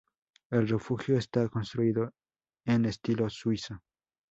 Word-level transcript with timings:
El 0.49 0.67
refugio 0.67 1.15
está 1.15 1.47
construido 1.47 2.11
en 2.65 2.85
estilo 2.85 3.29
suizo. 3.29 3.83